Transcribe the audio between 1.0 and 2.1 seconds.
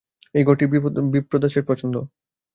বিপ্রদাসের পছন্দ।